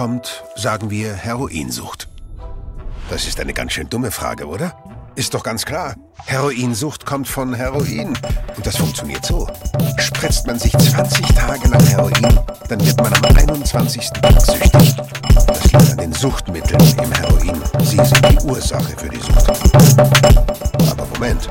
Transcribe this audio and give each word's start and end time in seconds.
kommt, 0.00 0.44
sagen 0.56 0.88
wir 0.88 1.12
Heroinsucht. 1.12 2.08
Das 3.10 3.26
ist 3.26 3.38
eine 3.38 3.52
ganz 3.52 3.74
schön 3.74 3.90
dumme 3.90 4.10
Frage, 4.10 4.46
oder? 4.46 4.72
Ist 5.14 5.34
doch 5.34 5.42
ganz 5.42 5.66
klar. 5.66 5.94
Heroinsucht 6.24 7.04
kommt 7.04 7.28
von 7.28 7.52
Heroin. 7.52 8.16
Und 8.56 8.66
das 8.66 8.78
funktioniert 8.78 9.26
so. 9.26 9.46
Spritzt 9.98 10.46
man 10.46 10.58
sich 10.58 10.72
20 10.72 11.26
Tage 11.34 11.68
lang 11.68 11.86
Heroin, 11.86 12.40
dann 12.66 12.86
wird 12.86 12.96
man 12.96 13.12
am 13.12 13.36
21. 13.36 14.08
Tag 14.08 14.40
süchtig. 14.40 14.96
Das 15.46 15.64
liegt 15.64 15.90
an 15.90 15.98
den 15.98 16.12
Suchtmitteln 16.14 16.80
im 17.04 17.12
Heroin. 17.12 17.62
Sie 17.80 17.96
sind 17.96 18.26
die 18.26 18.38
Ursache 18.46 18.96
für 18.96 19.10
die 19.10 19.20
Sucht. 19.20 19.50
Aber 20.90 21.06
Moment. 21.12 21.50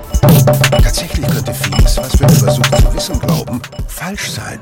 Tatsächlich 0.72 1.28
könnte 1.28 1.54
vieles, 1.54 1.98
was 1.98 2.20
wir 2.20 2.28
über 2.28 2.52
Sucht 2.52 2.76
zu 2.76 2.94
wissen 2.96 3.20
glauben, 3.20 3.62
falsch 3.88 4.32
sein. 4.32 4.60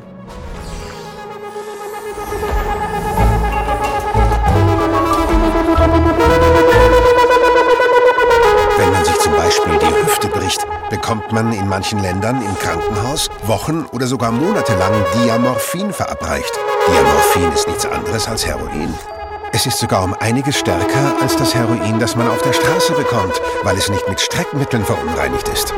Wenn 8.77 8.91
man 8.91 9.05
sich 9.05 9.17
zum 9.19 9.35
Beispiel 9.35 9.77
die 9.79 10.05
Hüfte 10.05 10.27
bricht, 10.27 10.65
bekommt 10.89 11.31
man 11.31 11.51
in 11.53 11.67
manchen 11.67 11.99
Ländern 11.99 12.41
im 12.41 12.57
Krankenhaus 12.59 13.29
Wochen 13.43 13.85
oder 13.91 14.07
sogar 14.07 14.31
monatelang 14.31 14.93
Diamorphin 15.15 15.91
verabreicht. 15.91 16.59
Diamorphin 16.87 17.51
ist 17.53 17.67
nichts 17.67 17.85
anderes 17.85 18.27
als 18.27 18.45
Heroin. 18.45 18.93
Es 19.53 19.65
ist 19.65 19.79
sogar 19.79 20.03
um 20.03 20.13
einiges 20.19 20.59
stärker 20.59 21.15
als 21.21 21.35
das 21.35 21.55
Heroin, 21.55 21.99
das 21.99 22.15
man 22.15 22.29
auf 22.29 22.41
der 22.41 22.53
Straße 22.53 22.93
bekommt, 22.93 23.41
weil 23.63 23.77
es 23.77 23.89
nicht 23.89 24.07
mit 24.07 24.19
Streckmitteln 24.19 24.85
verunreinigt 24.85 25.47
ist. 25.49 25.73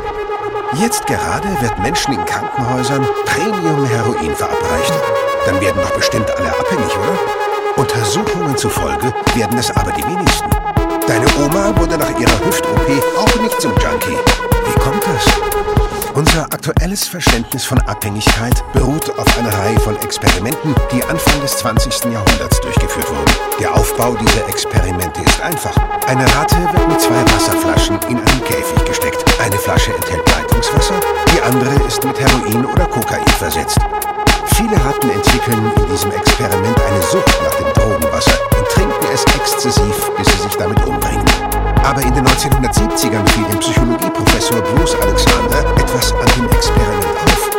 Jetzt 0.73 1.08
gerade 1.08 1.48
wird 1.62 1.80
Menschen 1.80 2.14
in 2.14 2.26
Krankenhäusern 2.26 3.08
Premium-Heroin 3.26 4.36
verabreicht. 4.36 4.94
Dann 5.45 5.62
werden 5.62 5.81
doch 5.81 5.95
bestimmt 5.95 6.30
alle 6.38 6.50
abhängig, 6.50 6.95
oder? 6.98 7.48
Untersuchungen 7.78 8.58
zufolge 8.58 9.14
werden 9.36 9.58
es 9.58 9.72
aber 9.72 9.91
die 9.91 10.04
wenigsten. 10.04 10.50
Deine 11.08 11.26
Oma 11.44 11.76
wurde 11.78 11.98
nach 11.98 12.20
ihrer 12.20 12.45
Hüft-OP 12.45 13.17
auch 13.17 13.42
nicht 13.42 13.59
zum 13.61 13.72
Junkie. 13.72 14.17
Wie 14.66 14.80
kommt 14.80 15.03
das? 15.03 15.59
Unser 16.16 16.44
aktuelles 16.45 17.08
Verständnis 17.08 17.64
von 17.64 17.80
Abhängigkeit 17.81 18.64
beruht 18.73 19.09
auf 19.17 19.38
einer 19.38 19.53
Reihe 19.53 19.80
von 19.80 19.95
Experimenten, 20.02 20.76
die 20.92 21.03
Anfang 21.06 21.39
des 21.42 21.58
20. 21.58 22.11
Jahrhunderts 22.11 22.59
durchgeführt 22.61 23.09
wurden. 23.09 23.31
Der 23.59 23.73
Aufbau 23.73 24.16
dieser 24.16 24.48
Experimente 24.50 25.22
ist 25.22 25.42
einfach. 25.42 25.76
Eine 26.08 26.26
Ratte 26.36 26.58
wird 26.73 26.88
mit 26.89 27.00
zwei 27.00 27.22
Wasserflaschen 27.33 28.00
in 28.09 28.17
einen 28.17 28.44
Käfig 28.44 28.83
gesteckt. 28.86 29.23
Eine 29.39 29.58
Flasche 29.58 29.94
enthält 29.94 30.30
Leitungswasser, 30.30 31.00
die 31.33 31.42
andere 31.42 31.88
ist 31.88 32.04
mit 32.04 32.20
Heroin 32.20 32.66
oder 32.66 32.86
Kokain 32.86 33.26
versetzt. 33.38 33.78
Viele 34.59 34.75
Ratten 34.83 35.09
entwickeln 35.09 35.71
in 35.73 35.88
diesem 35.89 36.11
Experiment 36.11 36.77
eine 36.81 37.02
Sucht 37.03 37.39
nach 37.41 37.55
dem 37.55 37.73
Drogenwasser 37.73 38.38
und 38.57 38.67
trinken 38.67 39.07
es 39.13 39.23
exzessiv, 39.33 40.11
bis 40.17 40.27
sie 40.27 40.43
sich 40.43 40.55
damit 40.57 40.85
umbringen. 40.85 41.23
Aber 41.85 42.02
in 42.02 42.13
den 42.13 42.27
1970ern 42.27 43.25
fiel 43.30 43.45
dem 43.45 43.59
Psychologieprofessor 43.59 44.59
Bruce 44.59 44.95
Alexander 45.02 45.59
etwas 45.77 46.11
an 46.11 46.27
dem 46.35 46.49
Experiment 46.49 47.05
auf. 47.23 47.49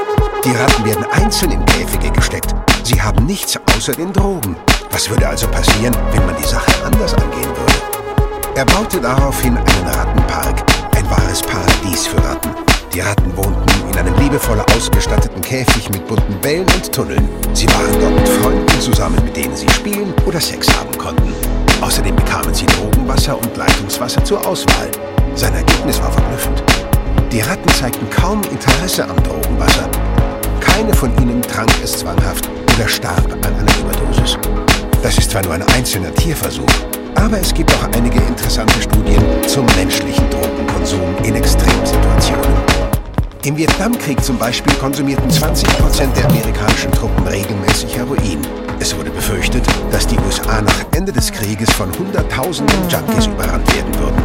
Die 0.45 0.51
Ratten 0.51 0.85
werden 0.85 1.07
einzeln 1.13 1.53
in 1.53 1.65
Käfige 1.65 2.11
gesteckt. 2.11 2.55
Sie 2.83 3.01
haben 3.01 3.25
nichts 3.25 3.59
außer 3.75 3.93
den 3.93 4.13
Drogen. 4.13 4.55
Was 4.91 5.09
würde 5.09 5.27
also 5.27 5.49
passieren, 5.49 5.97
wenn 6.13 6.27
man 6.27 6.37
die 6.37 6.47
Sache 6.47 6.71
anders 6.85 7.15
angehen 7.15 7.49
würde? 7.49 8.57
Er 8.57 8.67
baute 8.67 9.01
daraufhin 9.01 9.57
einen 9.57 9.87
Rattenpark, 9.87 10.65
ein 10.95 11.11
wahres 11.11 11.41
Paradies 11.41 12.07
für 12.07 12.23
Ratten. 12.23 12.51
Die 12.93 12.99
Ratten 12.99 13.37
wohnten 13.37 13.89
in 13.93 13.99
einem 13.99 14.15
liebevoll 14.17 14.61
ausgestatteten 14.75 15.41
Käfig 15.43 15.89
mit 15.91 16.05
bunten 16.09 16.35
Bällen 16.41 16.67
und 16.75 16.91
Tunneln. 16.91 17.29
Sie 17.55 17.69
waren 17.69 18.01
dort 18.01 18.15
mit 18.17 18.29
Freunden 18.29 18.81
zusammen, 18.81 19.17
mit 19.25 19.37
denen 19.37 19.55
sie 19.55 19.69
spielen 19.69 20.13
oder 20.27 20.41
Sex 20.41 20.67
haben 20.77 20.99
konnten. 20.99 21.33
Außerdem 21.81 22.17
bekamen 22.17 22.53
sie 22.53 22.67
Drogenwasser 22.67 23.39
und 23.39 23.57
Leitungswasser 23.57 24.25
zur 24.25 24.45
Auswahl. 24.45 24.91
Sein 25.37 25.55
Ergebnis 25.55 26.01
war 26.03 26.11
verblüffend. 26.11 26.65
Die 27.31 27.41
Ratten 27.41 27.69
zeigten 27.69 28.11
kaum 28.11 28.43
Interesse 28.51 29.05
am 29.05 29.23
Drogenwasser. 29.23 29.89
Keine 30.59 30.93
von 30.93 31.17
ihnen 31.19 31.43
trank 31.43 31.71
es 31.85 31.93
zwanghaft 31.93 32.51
oder 32.77 32.89
starb 32.89 33.33
an 33.47 33.55
einer 33.55 33.79
Überdosis. 33.79 34.37
Das 35.01 35.17
ist 35.17 35.31
zwar 35.31 35.43
nur 35.43 35.55
ein 35.55 35.63
einzelner 35.77 36.13
Tierversuch, 36.15 36.67
aber 37.15 37.39
es 37.39 37.55
gibt 37.55 37.73
auch 37.73 37.97
einige 37.97 38.19
interessante 38.19 38.83
Studien 38.83 39.23
zum 39.47 39.65
menschlichen 39.77 40.29
Drogenkonsum 40.29 41.01
in 41.23 41.37
Extremsituationen. 41.37 42.80
Im 43.43 43.57
Vietnamkrieg 43.57 44.23
zum 44.23 44.37
Beispiel 44.37 44.75
konsumierten 44.75 45.31
20 45.31 45.67
Prozent 45.79 46.15
der 46.15 46.27
amerikanischen 46.27 46.93
Truppen 46.93 47.27
regelmäßig 47.27 47.97
Heroin. 47.97 48.39
Es 48.79 48.95
wurde 48.95 49.09
befürchtet, 49.09 49.65
dass 49.91 50.07
die 50.07 50.19
USA 50.19 50.61
nach 50.61 50.85
Ende 50.95 51.11
des 51.11 51.33
Krieges 51.33 51.73
von 51.73 51.91
Hunderttausenden 51.99 52.77
Junkies 52.91 53.27
überrannt 53.29 53.67
werden 53.75 53.99
würden. 53.99 54.23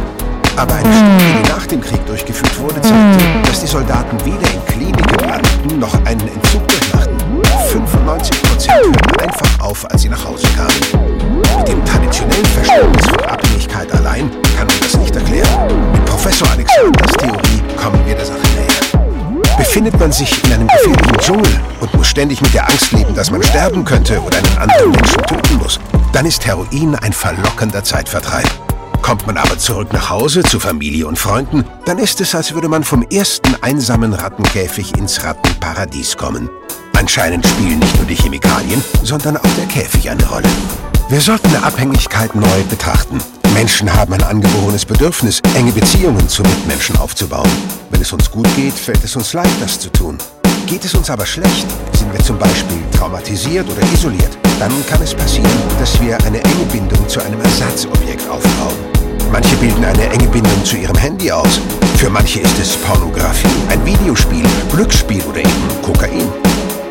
Aber 0.56 0.74
eine 0.74 0.92
Studie, 0.92 1.42
die 1.42 1.48
nach 1.48 1.66
dem 1.66 1.80
Krieg 1.80 2.04
durchgeführt 2.04 2.58
wurde, 2.60 2.78
zeigte, 2.82 3.48
dass 3.48 3.60
die 3.62 3.66
Soldaten 3.66 4.18
weder 4.26 4.52
in 4.52 4.66
Kliniken 4.66 5.26
landen 5.26 5.78
noch 5.78 5.94
einen 6.04 6.28
Entzug 6.28 6.68
durchmachten. 6.68 7.16
95 7.72 8.42
Prozent 8.42 8.84
hörten 8.84 9.20
einfach 9.20 9.60
auf, 9.60 9.90
als 9.90 10.02
sie 10.02 10.10
nach 10.10 10.24
Hause 10.26 10.46
kamen. 10.54 11.40
Mit 11.56 11.68
dem 11.68 11.82
traditionellen 11.86 12.44
Verständnis 12.44 13.06
von 13.06 13.24
Abhängigkeit 13.24 13.90
allein 13.94 14.30
kann 14.58 14.66
man 14.66 14.76
das 14.82 14.94
nicht 14.98 15.16
erklären. 15.16 15.92
Mit 15.92 16.04
Professor 16.04 16.48
Alexanders 16.50 17.12
Theorie 17.12 17.62
kommen 17.82 18.00
wir 18.04 18.14
der 18.14 18.26
Sache 18.26 18.40
näher. 18.56 18.85
Befindet 19.58 19.98
man 19.98 20.12
sich 20.12 20.44
in 20.44 20.52
einem 20.52 20.68
gefährlichen 20.68 21.18
Dschungel 21.18 21.60
und 21.80 21.94
muss 21.94 22.08
ständig 22.08 22.40
mit 22.42 22.52
der 22.54 22.68
Angst 22.68 22.92
leben, 22.92 23.14
dass 23.14 23.30
man 23.30 23.42
sterben 23.42 23.84
könnte 23.84 24.20
oder 24.20 24.38
einen 24.38 24.58
anderen 24.58 24.90
Menschen 24.90 25.22
töten 25.22 25.56
muss, 25.56 25.80
dann 26.12 26.26
ist 26.26 26.46
Heroin 26.46 26.94
ein 26.96 27.12
verlockender 27.12 27.82
Zeitvertreib. 27.82 28.48
Kommt 29.02 29.26
man 29.26 29.36
aber 29.36 29.56
zurück 29.58 29.92
nach 29.92 30.10
Hause 30.10 30.42
zu 30.42 30.60
Familie 30.60 31.06
und 31.06 31.18
Freunden, 31.18 31.64
dann 31.84 31.98
ist 31.98 32.20
es, 32.20 32.34
als 32.34 32.54
würde 32.54 32.68
man 32.68 32.84
vom 32.84 33.02
ersten 33.02 33.54
einsamen 33.62 34.12
Rattenkäfig 34.12 34.96
ins 34.96 35.24
Rattenparadies 35.24 36.16
kommen. 36.16 36.50
Anscheinend 36.98 37.46
spielen 37.46 37.78
nicht 37.78 37.96
nur 37.96 38.06
die 38.06 38.16
Chemikalien, 38.16 38.82
sondern 39.02 39.36
auch 39.36 39.54
der 39.56 39.66
Käfig 39.66 40.10
eine 40.10 40.26
Rolle. 40.26 40.48
Wir 41.08 41.20
sollten 41.20 41.54
Abhängigkeit 41.56 42.34
neu 42.34 42.62
betrachten. 42.68 43.18
Menschen 43.56 43.90
haben 43.90 44.12
ein 44.12 44.22
angeborenes 44.22 44.84
Bedürfnis, 44.84 45.40
enge 45.54 45.72
Beziehungen 45.72 46.28
zu 46.28 46.42
Mitmenschen 46.42 46.94
aufzubauen. 46.98 47.50
Wenn 47.88 48.02
es 48.02 48.12
uns 48.12 48.30
gut 48.30 48.46
geht, 48.54 48.74
fällt 48.74 49.02
es 49.02 49.16
uns 49.16 49.32
leicht, 49.32 49.62
das 49.62 49.80
zu 49.80 49.90
tun. 49.90 50.18
Geht 50.66 50.84
es 50.84 50.94
uns 50.94 51.08
aber 51.08 51.24
schlecht, 51.24 51.66
sind 51.94 52.12
wir 52.12 52.20
zum 52.20 52.38
Beispiel 52.38 52.76
traumatisiert 52.94 53.66
oder 53.66 53.80
isoliert, 53.94 54.36
dann 54.60 54.70
kann 54.90 55.00
es 55.00 55.14
passieren, 55.14 55.50
dass 55.80 55.98
wir 56.02 56.18
eine 56.26 56.38
enge 56.44 56.66
Bindung 56.70 57.08
zu 57.08 57.18
einem 57.24 57.40
Ersatzobjekt 57.40 58.28
aufbauen. 58.28 58.76
Manche 59.32 59.56
bilden 59.56 59.86
eine 59.86 60.06
enge 60.10 60.28
Bindung 60.28 60.62
zu 60.62 60.76
ihrem 60.76 60.96
Handy 60.98 61.32
aus. 61.32 61.58
Für 61.96 62.10
manche 62.10 62.40
ist 62.40 62.58
es 62.58 62.76
Pornografie, 62.76 63.48
ein 63.70 63.84
Videospiel, 63.86 64.44
Glücksspiel 64.70 65.22
oder 65.22 65.40
eben 65.40 65.82
Kokain. 65.82 66.28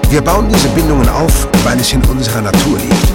Wir 0.09 0.21
bauen 0.21 0.49
diese 0.49 0.69
Bindungen 0.69 1.07
auf, 1.09 1.47
weil 1.63 1.79
es 1.79 1.93
in 1.93 2.03
unserer 2.05 2.41
Natur 2.41 2.79
liegt. 2.79 3.14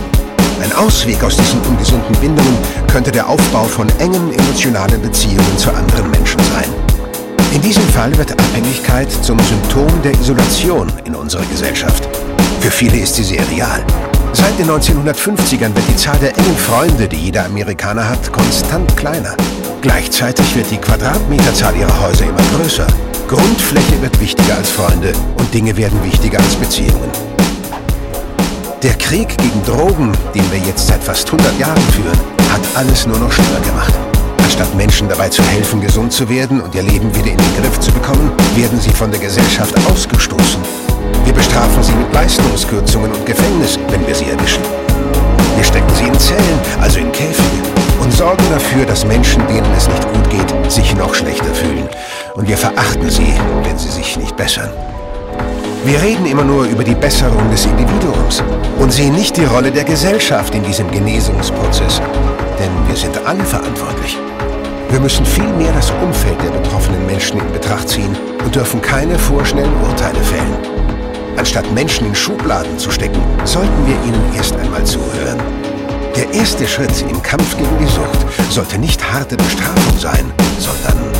Ein 0.60 0.72
Ausweg 0.75 1.22
aus 1.25 1.37
diesen 1.37 1.60
ungesunden 1.62 2.15
Bindungen 2.21 2.59
könnte 2.93 3.10
der 3.10 3.28
Aufbau 3.28 3.65
von 3.65 3.88
engen 3.98 4.32
emotionalen 4.32 5.00
Beziehungen 5.00 5.56
zu 5.56 5.71
anderen 5.72 6.10
Menschen 6.10 6.38
sein. 6.53 6.69
In 7.53 7.62
diesem 7.62 7.82
Fall 7.88 8.16
wird 8.19 8.32
Abhängigkeit 8.32 9.10
zum 9.22 9.38
Symptom 9.38 9.88
der 10.03 10.12
Isolation 10.12 10.93
in 11.04 11.15
unserer 11.15 11.44
Gesellschaft. 11.47 12.06
Für 12.60 12.71
viele 12.71 12.98
ist 12.98 13.16
sie 13.16 13.25
sehr 13.25 13.48
real. 13.50 13.82
Seit 14.32 14.59
den 14.59 14.69
1950ern 14.69 15.75
wird 15.75 15.88
die 15.88 15.97
Zahl 15.97 16.19
der 16.19 16.37
engen 16.37 16.56
Freunde, 16.56 17.09
die 17.09 17.16
jeder 17.16 17.47
Amerikaner 17.47 18.09
hat, 18.09 18.31
konstant 18.31 18.97
kleiner. 18.97 19.34
Gleichzeitig 19.81 20.54
wird 20.54 20.71
die 20.71 20.77
Quadratmeterzahl 20.77 21.75
ihrer 21.75 22.00
Häuser 22.00 22.27
immer 22.27 22.42
größer. 22.56 22.87
Grundfläche 23.28 24.00
wird 24.03 24.21
wichtiger 24.21 24.56
als 24.56 24.71
Freunde 24.71 25.12
und 25.38 25.53
Dinge 25.54 25.77
werden 25.77 26.03
wichtiger 26.04 26.38
als 26.38 26.54
Beziehungen. 26.54 27.10
Der 28.82 28.94
Krieg 28.94 29.36
gegen 29.36 29.62
Drogen, 29.66 30.10
den 30.34 30.50
wir 30.50 30.58
jetzt 30.60 30.86
seit 30.86 31.04
fast 31.04 31.26
100 31.26 31.58
Jahren 31.58 31.82
führen, 31.92 32.18
hat 32.50 32.62
alles 32.74 33.06
nur 33.06 33.18
noch 33.18 33.30
schlimmer 33.30 33.60
gemacht. 33.60 33.92
Anstatt 34.42 34.74
Menschen 34.74 35.06
dabei 35.06 35.28
zu 35.28 35.42
helfen, 35.42 35.82
gesund 35.82 36.10
zu 36.15 36.27
werden 36.30 36.62
und 36.62 36.74
ihr 36.74 36.82
Leben 36.82 37.15
wieder 37.15 37.30
in 37.30 37.36
den 37.36 37.56
Griff 37.60 37.78
zu 37.78 37.92
bekommen, 37.92 38.32
werden 38.56 38.80
sie 38.80 38.88
von 38.88 39.10
der 39.10 39.21
Gesellschaft 39.21 39.74
ausgestoßen. 39.86 40.62
Wir 41.27 41.34
bestrafen 41.34 41.82
sie 41.82 41.92
mit 41.92 42.10
Leistungskürzungen 42.15 43.12
und 43.12 43.27
Gefängnis, 43.27 43.78
wenn 43.91 44.06
wir 44.06 44.15
sie 44.15 44.30
erwischen. 44.30 44.62
Wir 45.56 45.65
stecken 45.65 45.94
sie 45.94 46.04
in 46.04 46.18
Zellen, 46.18 46.60
also 46.80 47.00
in 47.00 47.12
Käfige, 47.12 47.60
und 48.00 48.10
sorgen 48.15 48.44
dafür, 48.50 48.86
dass 48.86 49.04
Menschen, 49.04 49.47
denen 49.47 49.71
es 49.76 49.88
nicht 49.88 50.10
gut 50.10 50.30
geht, 50.30 50.72
sich 50.72 50.97
noch 50.97 51.15
schlechter 51.15 51.53
fühlen. 51.53 51.86
Und 52.33 52.48
wir 52.48 52.56
verachten 52.56 53.10
sie, 53.10 53.34
wenn 53.62 53.76
sie 53.76 53.91
sich 53.91 54.16
nicht 54.16 54.34
bessern. 54.38 54.71
Wir 55.82 56.03
reden 56.03 56.27
immer 56.27 56.44
nur 56.44 56.65
über 56.65 56.84
die 56.84 56.94
Besserung 56.94 57.50
des 57.50 57.65
Individuums 57.65 58.42
und 58.78 58.92
sehen 58.92 59.15
nicht 59.15 59.38
die 59.38 59.47
Rolle 59.47 59.71
der 59.71 59.84
Gesellschaft 59.84 60.54
in 60.54 60.62
diesem 60.62 60.91
Genesungsprozess. 60.91 62.03
Denn 62.59 62.71
wir 62.86 62.94
sind 62.94 63.18
alle 63.27 63.42
verantwortlich. 63.42 64.18
Wir 64.91 65.00
müssen 65.00 65.24
vielmehr 65.24 65.72
das 65.72 65.91
Umfeld 66.03 66.36
der 66.42 66.50
betroffenen 66.50 67.06
Menschen 67.06 67.41
in 67.41 67.53
Betracht 67.53 67.88
ziehen 67.88 68.15
und 68.44 68.54
dürfen 68.54 68.82
keine 68.82 69.18
vorschnellen 69.18 69.72
Urteile 69.82 70.21
fällen. 70.21 70.54
Anstatt 71.38 71.72
Menschen 71.72 72.09
in 72.09 72.15
Schubladen 72.15 72.78
zu 72.78 72.91
stecken, 72.91 73.22
sollten 73.44 73.86
wir 73.86 73.94
ihnen 74.06 74.34
erst 74.36 74.54
einmal 74.56 74.84
zuhören. 74.84 75.38
Der 76.15 76.30
erste 76.34 76.68
Schritt 76.68 77.04
im 77.09 77.22
Kampf 77.22 77.56
gegen 77.56 77.78
die 77.78 77.86
Sucht 77.86 78.53
sollte 78.53 78.78
nicht 78.78 79.03
harte 79.12 79.36
Bestrafung 79.36 79.98
sein, 79.98 80.30
sondern 80.59 81.20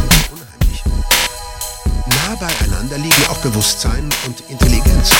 beieinander 2.41 2.97
liegen 2.97 3.27
auch 3.29 3.37
Bewusstsein 3.37 4.09
und 4.25 4.41
Intelligenz. 4.49 5.11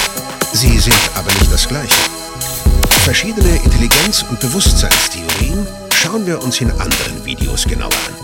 Sie 0.54 0.80
sind 0.80 0.98
aber 1.14 1.32
nicht 1.34 1.54
das 1.54 1.68
Gleiche. 1.68 1.94
Verschiedene 3.04 3.58
Intelligenz- 3.64 4.26
und 4.28 4.40
Bewusstseinstheorien 4.40 5.68
schauen 5.94 6.26
wir 6.26 6.42
uns 6.42 6.60
in 6.62 6.72
anderen 6.72 7.24
Videos 7.24 7.66
genauer 7.66 7.92
an. 8.08 8.16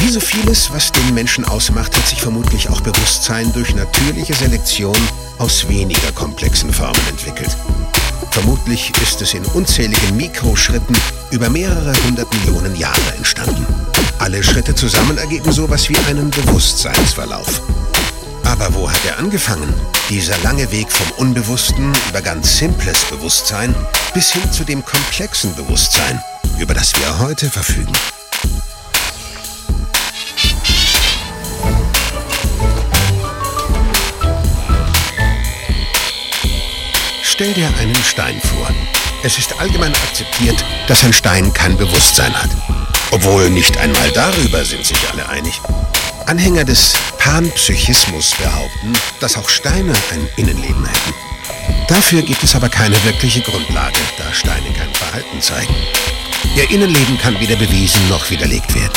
Wie 0.00 0.08
so 0.08 0.20
vieles, 0.20 0.72
was 0.72 0.90
den 0.90 1.12
Menschen 1.12 1.44
ausmacht, 1.44 1.94
hat 1.94 2.06
sich 2.06 2.20
vermutlich 2.22 2.70
auch 2.70 2.80
Bewusstsein 2.80 3.52
durch 3.52 3.74
natürliche 3.74 4.34
Selektion 4.34 4.96
aus 5.38 5.68
weniger 5.68 6.10
komplexen 6.12 6.72
Formen 6.72 7.06
entwickelt. 7.10 7.54
Vermutlich 8.30 8.90
ist 9.02 9.20
es 9.20 9.34
in 9.34 9.44
unzähligen 9.52 10.16
Mikroschritten 10.16 10.96
über 11.30 11.50
mehrere 11.50 11.92
hundert 12.04 12.32
Millionen 12.34 12.74
Jahre 12.76 13.14
entstanden. 13.18 13.66
Alle 14.18 14.42
Schritte 14.42 14.74
zusammen 14.74 15.18
ergeben 15.18 15.52
sowas 15.52 15.90
wie 15.90 15.98
einen 16.08 16.30
Bewusstseinsverlauf. 16.30 17.60
Aber 18.44 18.74
wo 18.74 18.90
hat 18.90 19.04
er 19.06 19.18
angefangen? 19.18 19.72
Dieser 20.08 20.36
lange 20.38 20.70
Weg 20.70 20.90
vom 20.92 21.10
Unbewussten 21.12 21.92
über 22.08 22.20
ganz 22.20 22.58
simples 22.58 23.04
Bewusstsein 23.06 23.74
bis 24.12 24.32
hin 24.32 24.52
zu 24.52 24.64
dem 24.64 24.84
komplexen 24.84 25.54
Bewusstsein, 25.54 26.22
über 26.58 26.74
das 26.74 26.92
wir 26.94 27.18
heute 27.18 27.50
verfügen. 27.50 27.92
Stell 37.22 37.52
dir 37.54 37.68
einen 37.80 37.96
Stein 38.04 38.40
vor. 38.40 38.68
Es 39.24 39.38
ist 39.38 39.58
allgemein 39.58 39.92
akzeptiert, 39.92 40.64
dass 40.86 41.02
ein 41.02 41.12
Stein 41.12 41.52
kein 41.52 41.76
Bewusstsein 41.76 42.32
hat. 42.32 42.50
Obwohl 43.10 43.50
nicht 43.50 43.76
einmal 43.78 44.10
darüber 44.12 44.64
sind 44.64 44.84
sich 44.84 44.98
alle 45.10 45.28
einig. 45.28 45.60
Anhänger 46.26 46.64
des 46.64 46.94
Panpsychismus 47.24 48.32
behaupten, 48.36 48.92
dass 49.18 49.38
auch 49.38 49.48
Steine 49.48 49.94
ein 50.12 50.28
Innenleben 50.36 50.84
hätten. 50.84 51.14
Dafür 51.88 52.20
gibt 52.20 52.42
es 52.42 52.54
aber 52.54 52.68
keine 52.68 53.02
wirkliche 53.02 53.40
Grundlage, 53.40 53.98
da 54.18 54.32
Steine 54.32 54.70
kein 54.76 54.92
Verhalten 54.92 55.40
zeigen. 55.40 55.74
Ihr 56.54 56.70
Innenleben 56.70 57.16
kann 57.18 57.40
weder 57.40 57.56
bewiesen 57.56 58.08
noch 58.10 58.30
widerlegt 58.30 58.74
werden. 58.74 58.92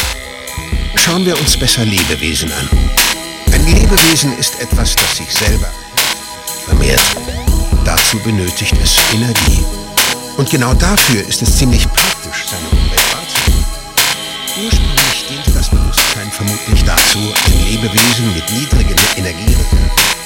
Schauen 0.96 1.26
wir 1.26 1.40
uns 1.40 1.56
besser 1.58 1.86
Lebewesen 1.86 2.52
an. 2.52 2.70
Ein 3.54 3.66
Lebewesen 3.66 4.38
ist 4.38 4.60
etwas, 4.60 4.94
das 4.96 5.18
sich 5.18 5.32
selber 5.32 5.72
vermehrt. 6.66 7.02
Dazu 7.86 8.20
benötigt 8.20 8.76
es 8.84 8.98
Energie. 9.14 9.64
Und 10.36 10.50
genau 10.50 10.74
dafür 10.74 11.26
ist 11.26 11.42
es 11.42 11.58
ziemlich 11.58 11.88
praktisch, 11.88 12.46
seine 12.50 12.68
Umwelt 12.70 13.14
wahrzunehmen. 13.14 14.87
Vermutlich 16.38 16.84
dazu, 16.84 17.18
ein 17.48 17.66
Lebewesen 17.66 18.32
mit 18.36 18.52
niedrigen 18.52 18.96
Energiereserven 19.16 20.17